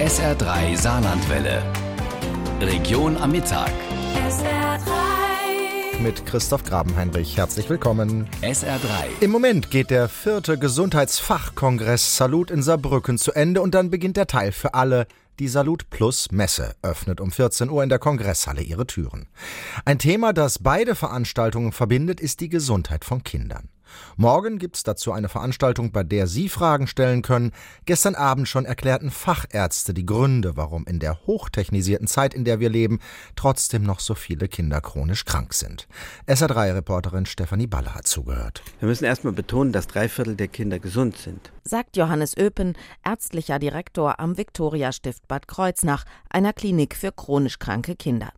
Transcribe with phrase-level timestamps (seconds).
[0.00, 1.62] SR3 Saarlandwelle.
[2.62, 3.70] Region am Mittag.
[6.00, 7.36] mit Christoph Grabenheinrich.
[7.36, 8.26] Herzlich willkommen.
[8.40, 9.20] SR3.
[9.20, 14.26] Im Moment geht der vierte Gesundheitsfachkongress Salut in Saarbrücken zu Ende und dann beginnt der
[14.26, 15.06] Teil für alle.
[15.38, 19.28] Die Salut Plus Messe öffnet um 14 Uhr in der Kongresshalle ihre Türen.
[19.84, 23.68] Ein Thema, das beide Veranstaltungen verbindet, ist die Gesundheit von Kindern.
[24.16, 27.52] Morgen gibt's dazu eine Veranstaltung, bei der Sie Fragen stellen können.
[27.86, 32.70] Gestern Abend schon erklärten Fachärzte die Gründe, warum in der hochtechnisierten Zeit, in der wir
[32.70, 33.00] leben,
[33.36, 35.88] trotzdem noch so viele Kinder chronisch krank sind.
[36.26, 38.62] SA3-Reporterin Stefanie Baller hat zugehört.
[38.78, 41.52] Wir müssen erstmal betonen, dass drei Viertel der Kinder gesund sind.
[41.64, 48.32] Sagt Johannes Öpen, ärztlicher Direktor am Viktoria-Stift Bad Kreuznach, einer Klinik für chronisch kranke Kinder.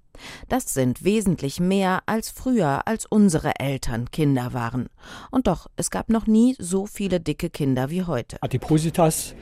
[0.49, 4.89] Das sind wesentlich mehr als früher, als unsere Eltern Kinder waren.
[5.31, 8.37] Und doch, es gab noch nie so viele dicke Kinder wie heute.
[8.41, 9.35] Adipositas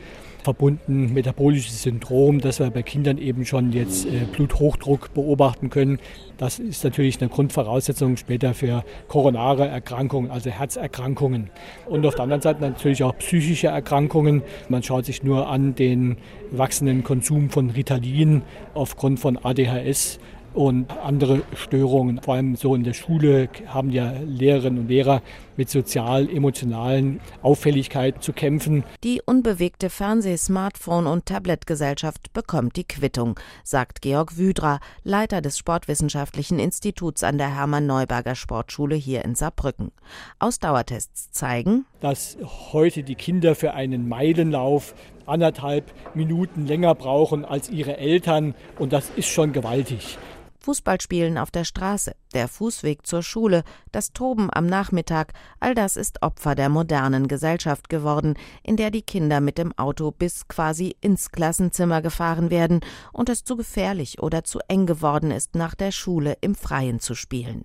[0.43, 5.99] verbunden metabolisches Syndrom, das wir bei Kindern eben schon jetzt äh, Bluthochdruck beobachten können.
[6.39, 11.51] Das ist natürlich eine Grundvoraussetzung später für koronare Erkrankungen, also Herzerkrankungen.
[11.87, 14.43] Und auf der anderen Seite natürlich auch psychische Erkrankungen.
[14.69, 16.17] Man schaut sich nur an den
[16.51, 18.43] wachsenden Konsum von Ritalin
[18.75, 20.19] aufgrund von ADHS
[20.55, 22.21] und andere Störungen.
[22.23, 25.23] Vor allem so in der Schule haben ja Lehrerinnen und Lehrer
[25.57, 28.85] mit sozial-emotionalen Auffälligkeiten zu kämpfen.
[29.05, 36.59] Die unbewegte Fernseh-, Smartphone- und Tablet-Gesellschaft bekommt die Quittung, sagt Georg Wüdra, Leiter des Sportwissenschaftlichen
[36.59, 39.93] Instituts an der Hermann-Neuberger Sportschule hier in Saarbrücken.
[40.39, 42.39] Ausdauertests zeigen, dass
[42.73, 44.95] heute die Kinder für einen Meilenlauf
[45.27, 50.19] anderthalb Minuten länger brauchen als ihre Eltern und das ist schon gewaltig.
[50.61, 56.23] Fußballspielen auf der Straße, der Fußweg zur Schule, das Toben am Nachmittag, all das ist
[56.23, 61.31] Opfer der modernen Gesellschaft geworden, in der die Kinder mit dem Auto bis quasi ins
[61.31, 62.81] Klassenzimmer gefahren werden
[63.13, 67.15] und es zu gefährlich oder zu eng geworden ist, nach der Schule im Freien zu
[67.15, 67.65] spielen.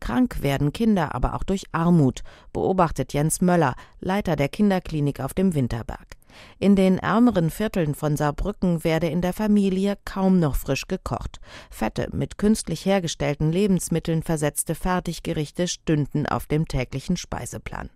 [0.00, 5.54] Krank werden Kinder aber auch durch Armut, beobachtet Jens Möller, Leiter der Kinderklinik auf dem
[5.54, 6.15] Winterberg.
[6.58, 11.40] In den ärmeren Vierteln von Saarbrücken werde in der Familie kaum noch frisch gekocht.
[11.70, 17.90] Fette, mit künstlich hergestellten Lebensmitteln versetzte Fertiggerichte stünden auf dem täglichen Speiseplan.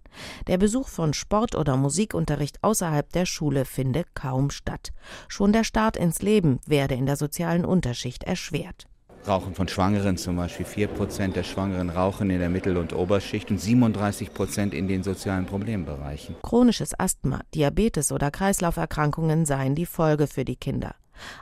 [0.47, 4.93] Der Besuch von Sport- oder Musikunterricht außerhalb der Schule finde kaum statt.
[5.29, 8.90] Schon der Start ins Leben werde in der sozialen Unterschicht erschwert.
[9.27, 10.67] Rauchen von Schwangeren zum Beispiel.
[10.67, 16.37] 4% der Schwangeren rauchen in der Mittel- und Oberschicht und 37% in den sozialen Problembereichen.
[16.43, 20.95] Chronisches Asthma, Diabetes oder Kreislauferkrankungen seien die Folge für die Kinder.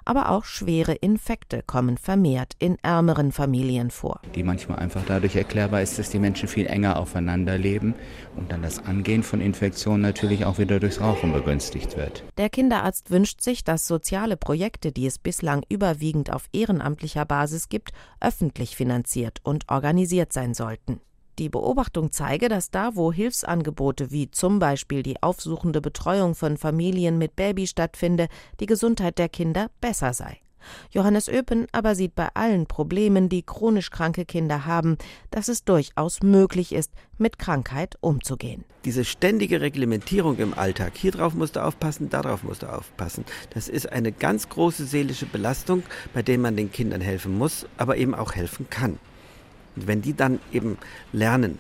[0.05, 4.21] Aber auch schwere Infekte kommen vermehrt in ärmeren Familien vor.
[4.35, 7.95] Die manchmal einfach dadurch erklärbar ist, dass die Menschen viel enger aufeinander leben
[8.37, 12.25] und dann das Angehen von Infektionen natürlich auch wieder durchs Rauchen begünstigt wird.
[12.37, 17.93] Der Kinderarzt wünscht sich, dass soziale Projekte, die es bislang überwiegend auf ehrenamtlicher Basis gibt,
[18.21, 21.01] öffentlich finanziert und organisiert sein sollten.
[21.39, 27.17] Die Beobachtung zeige, dass da, wo Hilfsangebote wie zum Beispiel die aufsuchende Betreuung von Familien
[27.17, 28.27] mit Baby stattfinde,
[28.59, 30.41] die Gesundheit der Kinder besser sei.
[30.91, 34.99] Johannes Öpen aber sieht bei allen Problemen, die chronisch kranke Kinder haben,
[35.31, 38.65] dass es durchaus möglich ist, mit Krankheit umzugehen.
[38.85, 43.69] Diese ständige Reglementierung im Alltag, hier drauf musst du aufpassen, darauf musst du aufpassen, das
[43.69, 48.15] ist eine ganz große seelische Belastung, bei der man den Kindern helfen muss, aber eben
[48.15, 48.99] auch helfen kann.
[49.79, 50.77] Und wenn die dann eben
[51.13, 51.59] lernen,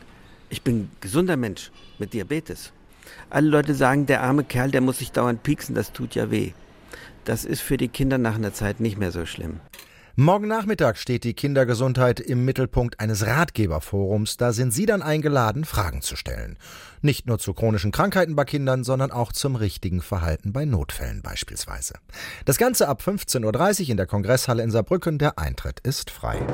[0.51, 1.71] ich bin gesunder Mensch
[2.01, 2.73] mit Diabetes.
[3.31, 6.51] Alle Leute sagen, der arme Kerl, der muss sich dauernd pieksen, das tut ja weh.
[7.25, 9.61] Das ist für die Kinder nach einer Zeit nicht mehr so schlimm.
[10.17, 14.37] Morgen Nachmittag steht die Kindergesundheit im Mittelpunkt eines Ratgeberforums.
[14.37, 16.57] Da sind Sie dann eingeladen, Fragen zu stellen.
[17.03, 21.95] Nicht nur zu chronischen Krankheiten bei Kindern, sondern auch zum richtigen Verhalten bei Notfällen beispielsweise.
[22.47, 25.19] Das Ganze ab 15.30 Uhr in der Kongresshalle in Saarbrücken.
[25.19, 26.45] Der Eintritt ist frei.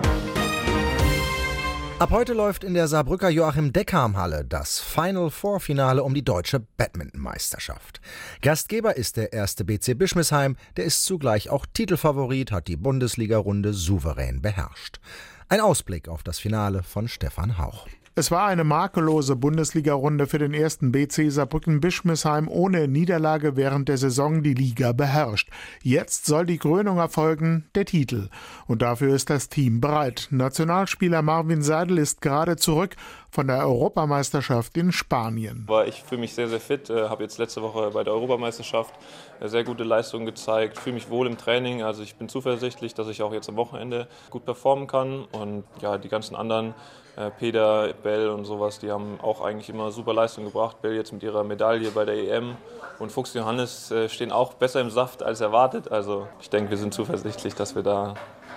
[2.05, 6.23] Ab heute läuft in der Saarbrücker Joachim Deckham Halle das Final Four Finale um die
[6.23, 8.03] deutsche Badmintonmeisterschaft.
[8.43, 14.43] Gastgeber ist der erste BC Bischmisheim, der ist zugleich auch Titelfavorit, hat die Bundesliga-Runde souverän
[14.43, 15.01] beherrscht.
[15.49, 17.87] Ein Ausblick auf das Finale von Stefan Hauch.
[18.17, 24.45] Es war eine makellose Bundesliga-Runde für den ersten BC Saarbrücken-Bischmisheim ohne Niederlage während der Saison
[24.45, 25.51] die Liga beherrscht.
[25.83, 28.29] Jetzt soll die Krönung erfolgen, der Titel.
[28.69, 30.29] Und dafür ist das Team bereit.
[30.31, 32.95] Nationalspieler Marvin Seidel ist gerade zurück
[33.35, 35.67] von der Europameisterschaft in Spanien.
[35.87, 38.95] Ich fühle mich sehr, sehr fit, äh, habe jetzt letzte Woche bei der Europameisterschaft
[39.41, 43.09] äh, sehr gute Leistungen gezeigt, fühle mich wohl im Training, also ich bin zuversichtlich, dass
[43.09, 46.75] ich auch jetzt am Wochenende gut performen kann und ja, die ganzen anderen
[47.17, 50.81] äh, Peter, Bell und sowas, die haben auch eigentlich immer super Leistung gebracht.
[50.81, 52.57] Bell jetzt mit ihrer Medaille bei der EM
[53.01, 55.91] und Fuchs Johannes äh, stehen auch besser im Saft als erwartet.
[55.91, 58.15] Also ich denke, wir sind zuversichtlich, dass wir da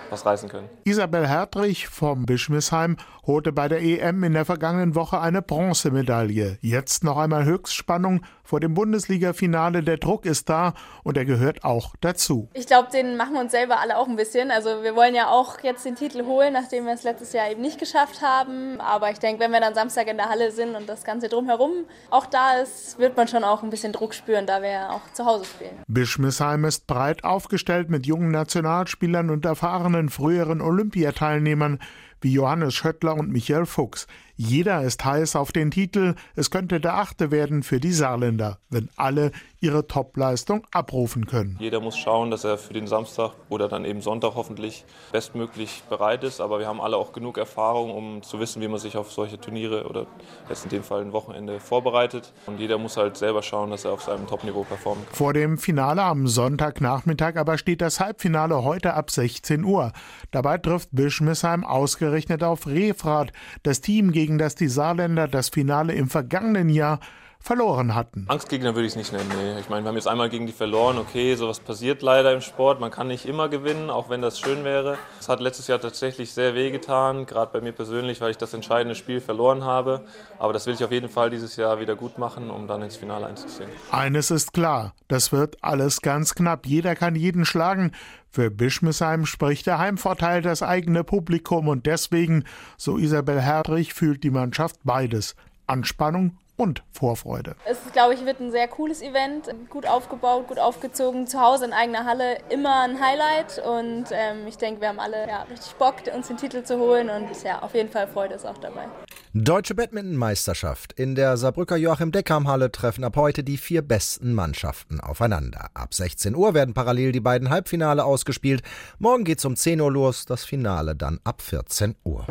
[0.10, 0.70] was reißen können.
[0.84, 6.58] Isabel Hertrich vom Bischmisheim holte bei der EM in der vergangenen Woche eine Bronzemedaille.
[6.62, 9.84] Jetzt noch einmal Höchstspannung vor dem Bundesliga-Finale.
[9.84, 10.74] Der Druck ist da
[11.04, 12.48] und er gehört auch dazu.
[12.54, 14.52] Ich glaube, den machen wir uns selber alle auch ein bisschen.
[14.52, 17.62] Also wir wollen ja auch jetzt den Titel holen, nachdem wir es letztes Jahr eben
[17.62, 18.80] nicht geschafft haben.
[18.80, 21.72] Aber ich denke, wenn wir dann Samstag in der Halle sind und das Ganze drumherum
[22.10, 25.02] auch da ist, wird man schon auch ein bisschen Druck spüren, da wir ja auch
[25.12, 25.78] zu Hause spielen.
[25.88, 31.80] Bischmisheim ist breit aufgestellt mit jungen Nationalspielern und erfahrenen früheren Olympiateilnehmern
[32.22, 34.08] wie Johannes Schöttler und Michael Fuchs.
[34.40, 36.14] Jeder ist heiß auf den Titel.
[36.36, 41.58] Es könnte der achte werden für die Saarländer, wenn alle ihre Topleistung abrufen können.
[41.60, 46.24] Jeder muss schauen, dass er für den Samstag oder dann eben Sonntag hoffentlich bestmöglich bereit
[46.24, 46.40] ist.
[46.40, 49.40] Aber wir haben alle auch genug Erfahrung, um zu wissen, wie man sich auf solche
[49.40, 50.06] Turniere oder
[50.50, 52.32] jetzt in dem Fall ein Wochenende vorbereitet.
[52.46, 55.16] Und jeder muss halt selber schauen, dass er auf seinem Topniveau performen kann.
[55.16, 59.92] Vor dem Finale am Sonntagnachmittag aber steht das Halbfinale heute ab 16 Uhr.
[60.30, 63.32] Dabei trifft Bischmisheim ausgerechnet auf Refrath,
[63.64, 67.00] das Team gegen gegen das die Saarländer das Finale im vergangenen Jahr
[67.40, 68.26] verloren hatten.
[68.28, 69.32] Angstgegner würde ich es nicht nennen.
[69.38, 69.58] Nee.
[69.62, 70.98] Ich meine, wir haben jetzt einmal gegen die verloren.
[70.98, 72.82] Okay, sowas passiert leider im Sport.
[72.82, 74.98] Man kann nicht immer gewinnen, auch wenn das schön wäre.
[75.18, 78.96] Es hat letztes Jahr tatsächlich sehr wehgetan, gerade bei mir persönlich, weil ich das entscheidende
[78.96, 80.04] Spiel verloren habe.
[80.40, 82.98] Aber das will ich auf jeden Fall dieses Jahr wieder gut machen, um dann ins
[82.98, 83.70] Finale einzuziehen.
[83.92, 86.66] Eines ist klar, das wird alles ganz knapp.
[86.66, 87.94] Jeder kann jeden schlagen.
[88.30, 92.44] Für Bischmesheim spricht der Heimvorteil das eigene Publikum und deswegen,
[92.78, 95.36] so Isabel Herrich, fühlt die Mannschaft beides.
[95.66, 97.56] Anspannung und Vorfreude.
[97.66, 99.50] Es, glaube ich, wird ein sehr cooles Event.
[99.70, 102.40] Gut aufgebaut, gut aufgezogen, zu Hause in eigener Halle.
[102.50, 103.62] Immer ein Highlight.
[103.66, 107.10] Und ähm, ich denke, wir haben alle ja, richtig Bock, uns den Titel zu holen.
[107.10, 108.88] Und ja, auf jeden Fall Freude ist auch dabei.
[109.34, 110.94] Deutsche Badmintonmeisterschaft.
[110.94, 115.70] In der Saarbrücker Joachim Deckham Halle treffen ab heute die vier besten Mannschaften aufeinander.
[115.76, 118.64] Ab 16 Uhr werden parallel die beiden Halbfinale ausgespielt.
[118.98, 122.26] Morgen geht's um 10 Uhr los, das Finale dann ab 14 Uhr.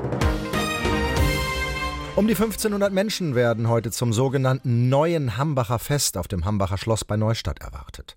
[2.16, 7.04] Um die 1500 Menschen werden heute zum sogenannten neuen Hambacher Fest auf dem Hambacher Schloss
[7.04, 8.16] bei Neustadt erwartet.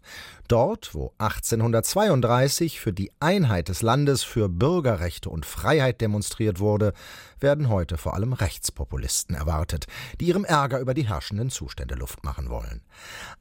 [0.50, 6.94] Dort, wo 1832 für die Einheit des Landes für Bürgerrechte und Freiheit demonstriert wurde,
[7.40, 9.86] werden heute vor allem Rechtspopulisten erwartet,
[10.20, 12.82] die ihrem Ärger über die herrschenden Zustände Luft machen wollen.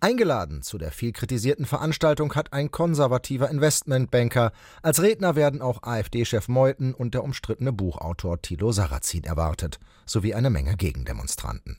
[0.00, 4.52] Eingeladen zu der viel kritisierten Veranstaltung hat ein konservativer Investmentbanker.
[4.82, 10.49] Als Redner werden auch AfD-Chef Meuthen und der umstrittene Buchautor Thilo Sarrazin erwartet sowie eine
[10.50, 11.76] Menge Gegendemonstranten.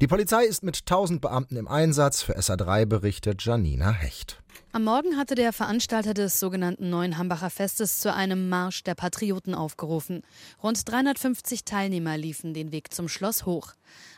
[0.00, 4.42] Die Polizei ist mit 1000 Beamten im Einsatz, für SA3 berichtet Janina Hecht.
[4.72, 9.52] Am Morgen hatte der Veranstalter des sogenannten Neuen Hambacher Festes zu einem Marsch der Patrioten
[9.52, 10.22] aufgerufen.
[10.62, 13.72] Rund 350 Teilnehmer liefen den Weg zum Schloss hoch.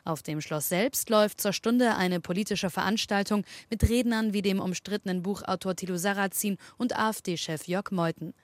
[0.05, 5.23] Auf dem Schloss selbst läuft zur Stunde eine politische Veranstaltung mit Rednern wie dem umstrittenen
[5.23, 8.35] Buchautor Thilo Sarrazin und AfD-Chef Jörg Meuthen.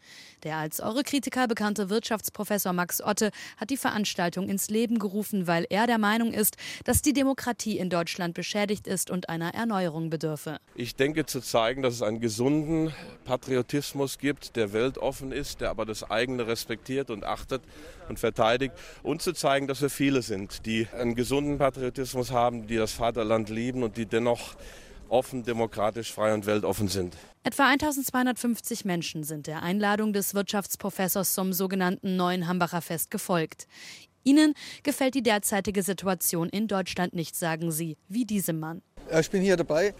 [0.44, 5.88] Der als Eure-Kritiker bekannte Wirtschaftsprofessor Max Otte hat die Veranstaltung ins Leben gerufen, weil er
[5.88, 10.58] der Meinung ist, dass die Demokratie in Deutschland beschädigt ist und einer Erneuerung bedürfe.
[10.76, 12.94] Ich denke zu zeigen, dass es einen gesunden
[13.24, 17.62] Patriotismus gibt, der weltoffen ist, der aber das eigene respektiert und achtet
[18.08, 22.76] und verteidigt und zu zeigen, dass wir viele sind, die einen gesunden Patriotismus haben, die
[22.76, 24.56] das Vaterland lieben und die dennoch
[25.08, 27.16] offen, demokratisch, frei und weltoffen sind.
[27.42, 33.66] Etwa 1250 Menschen sind der Einladung des Wirtschaftsprofessors zum sogenannten neuen Hambacher Fest gefolgt.
[34.24, 38.82] Ihnen gefällt die derzeitige Situation in Deutschland nicht, sagen Sie, wie diesem Mann.
[39.10, 39.94] Ich bin hier dabei,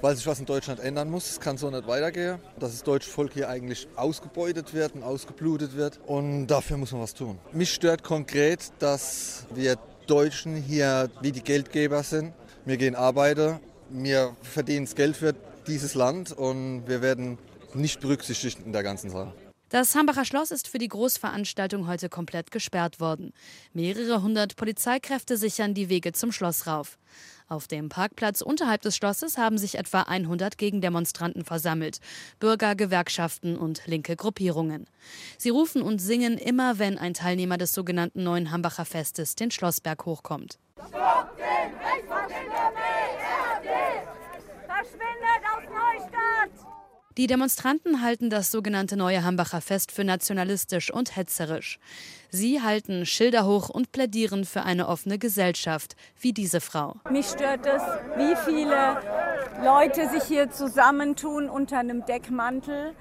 [0.00, 1.30] weil sich was in Deutschland ändern muss.
[1.30, 5.76] Es kann so nicht weitergehen, dass das deutsche Volk hier eigentlich ausgebeutet wird und ausgeblutet
[5.76, 6.00] wird.
[6.06, 7.38] Und dafür muss man was tun.
[7.52, 9.76] Mich stört konkret, dass wir
[10.08, 12.32] Deutschen hier wie die Geldgeber sind.
[12.64, 13.60] Wir gehen arbeiten,
[13.90, 15.34] wir verdienen das Geld für
[15.66, 17.38] dieses Land und wir werden
[17.74, 19.32] nicht berücksichtigt in der ganzen Sache.
[19.70, 23.34] Das Hambacher Schloss ist für die Großveranstaltung heute komplett gesperrt worden.
[23.74, 26.98] Mehrere hundert Polizeikräfte sichern die Wege zum Schloss rauf.
[27.48, 31.98] Auf dem Parkplatz unterhalb des Schlosses haben sich etwa 100 Gegendemonstranten versammelt.
[32.40, 34.86] Bürger, Gewerkschaften und linke Gruppierungen.
[35.36, 40.06] Sie rufen und singen immer, wenn ein Teilnehmer des sogenannten Neuen Hambacher Festes den Schlossberg
[40.06, 40.58] hochkommt.
[40.76, 43.68] Stopp den Rechtsruck in der BRD!
[44.66, 46.77] Verschwindet aus Neustadt!
[47.18, 51.80] Die Demonstranten halten das sogenannte neue Hambacher Fest für nationalistisch und hetzerisch.
[52.30, 56.94] Sie halten Schilder hoch und plädieren für eine offene Gesellschaft, wie diese Frau.
[57.10, 57.82] Mich stört es,
[58.16, 59.00] wie viele
[59.64, 62.94] Leute sich hier zusammentun unter einem Deckmantel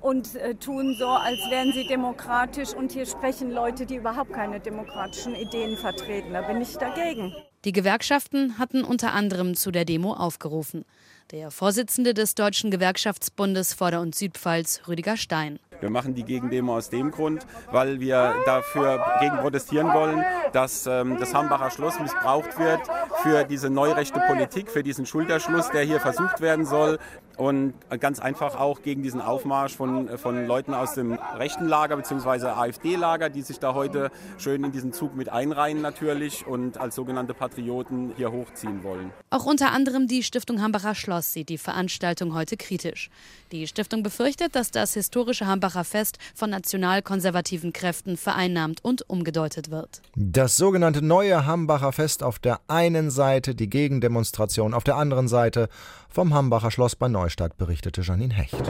[0.00, 2.74] und äh, tun so, als wären sie demokratisch.
[2.74, 6.32] Und hier sprechen Leute, die überhaupt keine demokratischen Ideen vertreten.
[6.32, 7.34] Da bin ich dagegen.
[7.64, 10.84] Die Gewerkschaften hatten unter anderem zu der Demo aufgerufen.
[11.30, 15.58] Der Vorsitzende des Deutschen Gewerkschaftsbundes Vorder- und Südpfalz, Rüdiger Stein.
[15.80, 21.16] Wir machen die Gegendemo aus dem Grund, weil wir dafür gegen protestieren wollen, dass ähm,
[21.18, 22.80] das Hambacher Schloss missbraucht wird
[23.24, 26.98] für diese neurechte Politik, für diesen Schulterschluss, der hier versucht werden soll
[27.38, 32.48] und ganz einfach auch gegen diesen Aufmarsch von, von Leuten aus dem rechten Lager bzw.
[32.48, 37.32] AfD-Lager, die sich da heute schön in diesen Zug mit einreihen natürlich und als sogenannte
[37.32, 39.10] Patrioten hier hochziehen wollen.
[39.30, 43.10] Auch unter anderem die Stiftung Hambacher Schloss sieht die Veranstaltung heute kritisch.
[43.52, 50.02] Die Stiftung befürchtet, dass das historische Hambacher Fest von nationalkonservativen Kräften vereinnahmt und umgedeutet wird.
[50.14, 55.70] Das sogenannte neue Hambacher Fest auf der einen Seite, die Gegendemonstration auf der anderen Seite.
[56.10, 58.62] Vom Hambacher Schloss bei Neustadt berichtete Janine Hecht.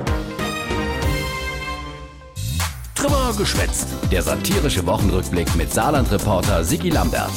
[2.95, 3.89] Drüber geschwätzt.
[4.13, 7.33] Der satirische Wochenrückblick mit Saarland-Reporter Sigi Lambert.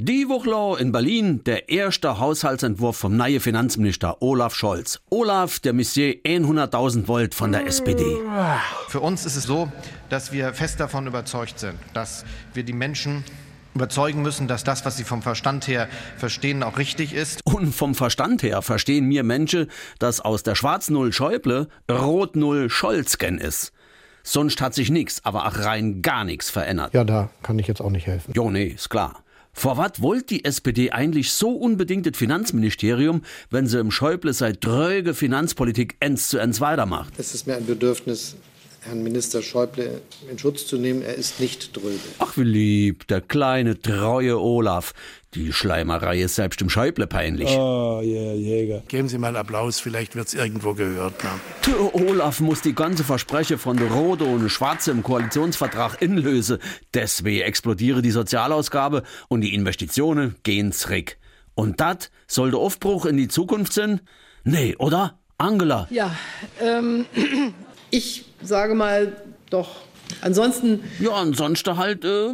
[0.00, 5.00] Die Woche in Berlin der erste Haushaltsentwurf vom neuen Finanzminister Olaf Scholz.
[5.10, 8.04] Olaf, der Monsieur 100.000 Volt von der SPD.
[8.86, 9.72] Für uns ist es so,
[10.08, 13.24] dass wir fest davon überzeugt sind, dass wir die Menschen
[13.78, 17.40] überzeugen müssen, dass das, was sie vom Verstand her verstehen, auch richtig ist.
[17.44, 19.70] Und vom Verstand her verstehen mir Menschen,
[20.00, 23.72] dass aus der Schwarz-Null Schäuble Rot-Null Scholzgen ist.
[24.24, 26.92] Sonst hat sich nichts, aber auch rein gar nichts verändert.
[26.92, 28.32] Ja, da kann ich jetzt auch nicht helfen.
[28.34, 29.22] Jo, nee, ist klar.
[29.52, 34.64] Vor was wollt die SPD eigentlich so unbedingt das Finanzministerium, wenn sie im Schäuble seit
[34.64, 37.14] dröge Finanzpolitik ends zu ends weitermacht?
[37.16, 38.36] Es ist mir ein Bedürfnis,
[38.88, 41.02] Herrn Minister Schäuble in Schutz zu nehmen.
[41.02, 42.00] Er ist nicht dröge.
[42.18, 44.92] Ach, wie lieb, der kleine, treue Olaf.
[45.34, 47.50] Die Schleimerei ist selbst im Schäuble peinlich.
[47.50, 48.82] Oh, yeah, Jäger.
[48.88, 51.22] Geben Sie mal Applaus, vielleicht wird's irgendwo gehört.
[51.22, 51.30] Ne?
[51.92, 56.58] Olaf muss die ganze Verspreche von der Rote und Schwarze im Koalitionsvertrag inlösen.
[56.94, 61.18] Deswegen explodiere die Sozialausgabe und die Investitionen gehen zurück.
[61.54, 64.00] Und das soll der Aufbruch in die Zukunft sein?
[64.44, 65.18] Nee, oder?
[65.36, 65.86] Angela?
[65.90, 66.16] Ja,
[66.60, 67.04] ähm,
[67.90, 69.16] ich sage mal
[69.50, 69.82] doch.
[70.20, 70.82] Ansonsten.
[71.00, 72.30] Ja, ansonsten halt äh,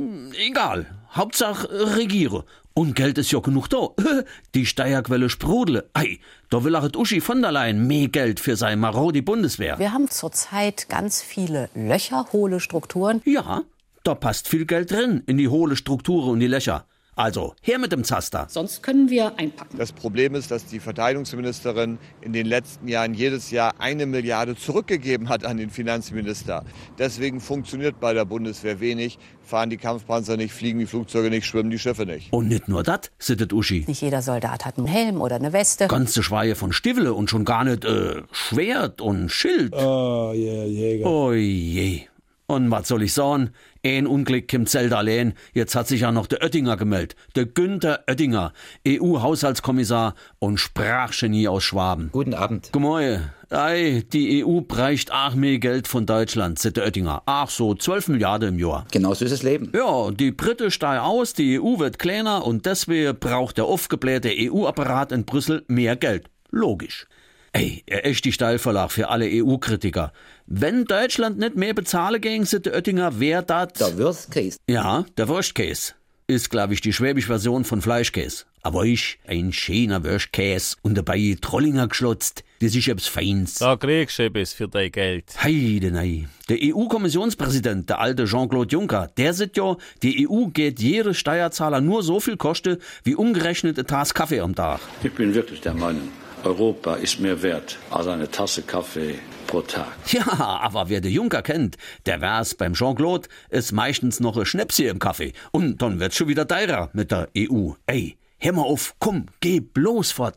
[0.47, 0.87] egal.
[1.13, 2.45] Hauptsache äh, regiere.
[2.77, 3.89] Und Geld ist ja genug da.
[4.55, 5.89] Die Steuerquelle sprudle.
[5.95, 6.19] Ei,
[6.51, 9.79] da will auch Uschi von der Leyen mehr Geld für seine marodi Bundeswehr.
[9.79, 13.23] Wir haben zurzeit ganz viele Löcher, hohle Strukturen.
[13.25, 13.63] Ja,
[14.03, 16.85] da passt viel Geld drin in die hohle Strukturen und die Löcher.
[17.17, 18.47] Also, her mit dem Zaster.
[18.49, 19.79] Sonst können wir einpacken.
[19.79, 25.29] Das Problem ist, dass die Verteidigungsministerin in den letzten Jahren jedes Jahr eine Milliarde zurückgegeben
[25.29, 26.65] hat an den Finanzminister.
[26.99, 31.71] Deswegen funktioniert bei der Bundeswehr wenig, fahren die Kampfpanzer nicht, fliegen die Flugzeuge nicht, schwimmen
[31.71, 32.33] die Schiffe nicht.
[32.33, 33.85] Und nicht nur das, sittet Uschi.
[33.87, 35.87] Nicht jeder Soldat hat einen Helm oder eine Weste.
[35.87, 39.73] Ganze Schweie von Stivele und schon gar nicht äh, Schwert und Schild.
[39.75, 41.07] Oh, yeah, Jäger.
[41.07, 42.03] Oh je.
[42.47, 43.51] Und was soll ich sagen?
[43.87, 45.35] Ein Unglück kommt selten allein.
[45.53, 47.17] Jetzt hat sich ja noch der Oettinger gemeldet.
[47.37, 48.55] Der Günther Oettinger,
[48.89, 52.09] EU-Haushaltskommissar und Sprachgenie aus Schwaben.
[52.11, 52.73] Guten Abend.
[52.73, 53.31] Gemäue.
[53.51, 57.23] Ei, die EU bräucht auch mehr Geld von Deutschland, sagt der Oettinger.
[57.27, 58.87] Ach so, 12 Milliarden im Jahr.
[58.91, 59.71] Genau so ist das Leben.
[59.75, 65.13] Ja, die Briten steigen aus, die EU wird kleiner und deswegen braucht der aufgeblähte EU-Apparat
[65.13, 66.31] in Brüssel mehr Geld.
[66.51, 67.07] Logisch.
[67.57, 70.13] Ey, er ist die Steilverlag für alle EU-Kritiker.
[70.47, 73.79] Wenn Deutschland nicht mehr bezahlen ging, sagt der Oettinger, wer dat?
[73.79, 74.59] Der Worst Case.
[74.69, 75.93] Ja, der Wurstkäse.
[76.27, 78.47] Ist, glaube ich, die schwäbische Version von Fleischkäse.
[78.63, 83.55] Aber ich, ein schöner Wurstkäse und dabei Trollinger geschlotzt, das ist etwas Feins.
[83.55, 85.27] Da kriegst du etwas für dein Geld.
[85.41, 86.27] Heide, nei.
[86.49, 92.03] Der EU-Kommissionspräsident, der alte Jean-Claude Juncker, der sagt ja, die EU geht jede Steuerzahler nur
[92.03, 94.81] so viel koste, wie umgerechnet eine Tasse Kaffee am Tag.
[95.05, 96.09] Ich bin wirklich der Meinung,
[96.45, 99.87] Europa ist mehr wert als eine Tasse Kaffee pro Tag.
[100.11, 100.27] Ja,
[100.63, 104.99] aber wer der Juncker kennt, der weiß, beim Jean-Claude ist meistens noch ein Schnäpschen im
[104.99, 105.33] Kaffee.
[105.53, 107.73] Und dann wird's schon wieder teurer mit der EU.
[107.87, 110.37] Ey, hör mal auf, komm, geh bloß fort.